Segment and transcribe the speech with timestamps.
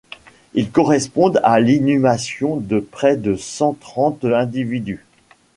[0.55, 5.05] Ils correspondent à l'inhumation de près de cent trente individus.